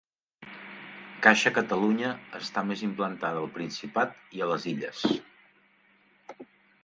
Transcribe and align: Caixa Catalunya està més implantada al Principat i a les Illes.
Caixa 1.25 1.51
Catalunya 1.57 2.13
està 2.39 2.63
més 2.71 2.81
implantada 2.87 3.43
al 3.45 3.51
Principat 3.59 4.17
i 4.39 4.43
a 4.45 4.49
les 4.53 4.67
Illes. 4.71 5.03